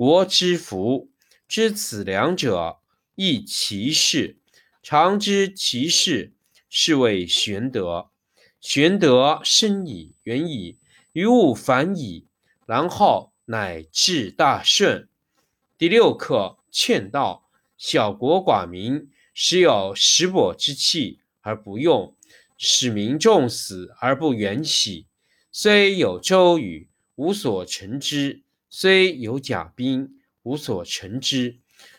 [0.00, 1.10] 国之福，
[1.46, 2.78] 知此两者，
[3.16, 4.38] 亦其事。
[4.82, 6.32] 常知其事，
[6.70, 8.08] 是谓玄德。
[8.62, 10.78] 玄德深矣，远矣，
[11.12, 12.26] 于物反矣，
[12.64, 15.06] 然后乃至大顺。
[15.76, 22.16] 第六课劝道：小国寡民，时有食帛之器而不用，
[22.56, 25.04] 使民重死而不远徙。
[25.52, 28.40] 虽有周瑜，无所成之。
[28.70, 31.58] 虽有甲兵，无所成之，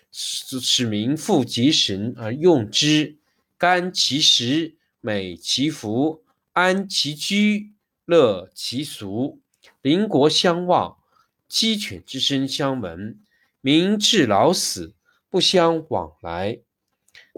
[0.10, 3.18] 使使民复及神而用之，
[3.58, 7.74] 甘其食，美其服，安其居，
[8.06, 9.42] 乐其俗。
[9.82, 10.98] 邻国相望，
[11.48, 13.20] 鸡犬之声相闻，
[13.60, 14.94] 民至老死
[15.30, 16.60] 不相往来。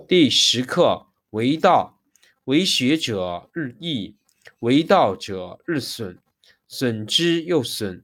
[0.08, 2.00] 第十课为道，
[2.44, 4.16] 为学者日益，
[4.60, 6.20] 为道者日损，
[6.68, 8.04] 损之又损。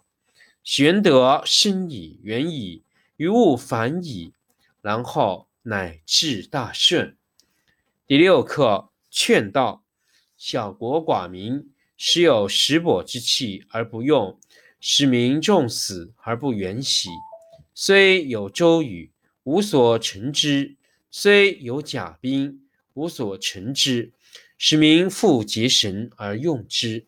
[0.63, 2.83] 玄德生矣，远矣，
[3.17, 4.33] 于物反矣，
[4.83, 7.17] 然后乃至大顺。
[8.05, 9.83] 第六课劝道：
[10.37, 14.39] 小国寡民，时有食帛之器而不用，
[14.79, 17.09] 使民重死而不远徙。
[17.73, 19.11] 虽有周瑜，
[19.43, 20.75] 无所成之；
[21.09, 22.61] 虽有甲兵，
[22.93, 24.11] 无所成之，
[24.59, 27.07] 使民复结绳而用之，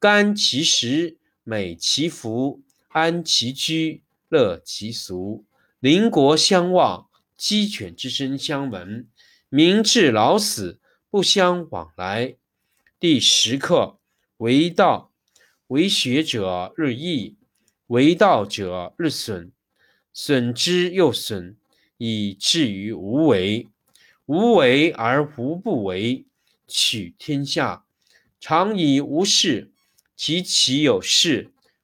[0.00, 2.60] 甘其食，美其服。
[2.92, 5.44] 安其居，乐其俗。
[5.78, 9.06] 邻国相望，鸡犬之声相闻，
[9.48, 12.34] 民至老死不相往来。
[12.98, 13.98] 第十课
[14.38, 15.12] 为道，
[15.68, 17.36] 为学者日益，
[17.86, 19.52] 为道者日损，
[20.12, 21.56] 损之又损，
[21.96, 23.68] 以至于无为。
[24.26, 26.24] 无为而无不为，
[26.66, 27.84] 取天下
[28.40, 29.70] 常以无事，
[30.16, 31.52] 及其有事。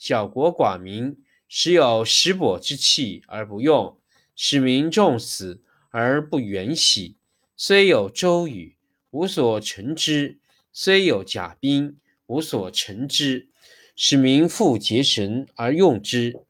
[0.00, 4.00] 小国寡民，时有食帛之器而不用，
[4.34, 7.18] 使民重死而不远徙。
[7.54, 8.78] 虽有周瑜，
[9.10, 10.38] 无所成之；
[10.72, 13.50] 虽有甲兵，无所成之。
[13.94, 16.46] 使民复结绳而用之，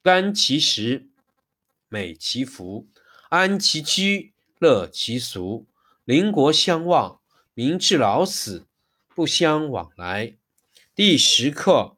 [0.00, 1.08] 甘其食，
[1.88, 2.86] 美其服，
[3.30, 5.66] 安其居，乐其俗。
[6.04, 7.20] 邻国相望，
[7.54, 8.68] 民至老死，
[9.12, 10.36] 不相往来。
[10.94, 11.97] 第十课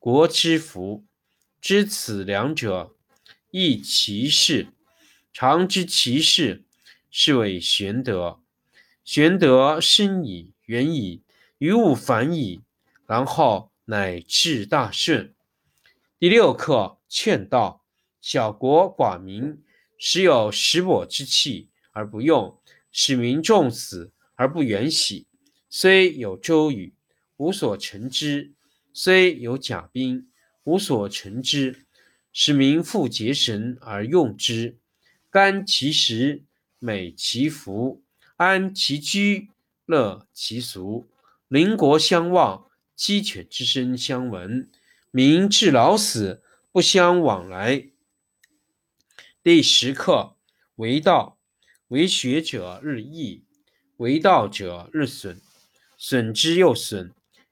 [0.00, 1.04] 国之福。
[1.60, 2.96] 知此两者，
[3.52, 4.66] 亦其事。
[5.32, 6.64] 常知其事，
[7.10, 8.40] 是谓玄德。
[9.04, 11.22] 玄德深矣，远矣，
[11.58, 12.62] 于物反矣，
[13.06, 13.70] 然后。
[13.86, 15.34] 乃至大顺。
[16.16, 17.84] 第六课：劝道。
[18.20, 19.60] 小国寡民，
[19.98, 22.56] 时有食我之器而不用，
[22.92, 25.26] 使民重死而不远徙。
[25.68, 26.94] 虽有周瑜，
[27.36, 28.52] 无所成之；
[28.92, 30.28] 虽有甲兵，
[30.64, 31.86] 无所成之。
[32.32, 34.78] 使民复结绳而用之，
[35.30, 36.44] 甘其食，
[36.78, 38.02] 美其服，
[38.36, 39.48] 安其居，
[39.84, 41.08] 乐其俗。
[41.48, 42.70] 邻国相望。
[42.94, 44.70] 鸡犬之声相闻，
[45.10, 47.88] 民至老死不相往来。
[49.42, 50.36] 第十课
[50.74, 51.38] 为道，
[51.88, 53.42] 为学者日益，
[53.96, 55.40] 为道者日损，
[55.96, 57.14] 损之又损，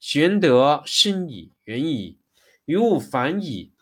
[0.00, 2.18] 玄德生矣，远矣，
[2.66, 3.72] 于物反矣，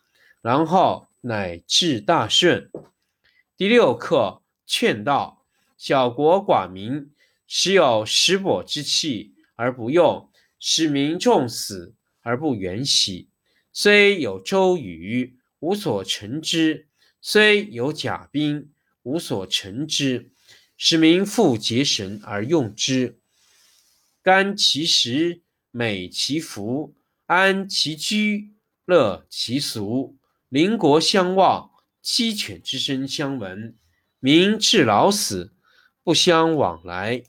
[0.40, 2.70] 然后乃至大顺。
[3.56, 5.44] 第六课：劝道。
[5.76, 7.10] 小国寡民，
[7.46, 10.30] 时有食帛之器而不用。
[10.58, 13.28] 使民重死而不远徙，
[13.74, 16.86] 虽有周瑜，无所成之；
[17.20, 18.70] 虽有甲兵，
[19.02, 20.30] 无所成之。
[20.78, 23.18] 使民复结绳而用之，
[24.22, 25.42] 甘其食，
[25.76, 26.94] 美其福，
[27.26, 28.54] 安其居，
[28.86, 30.16] 乐其俗。
[30.48, 33.76] 邻国相望，鸡犬之声相闻，
[34.18, 35.52] 民至老死
[36.02, 37.24] 不相往来。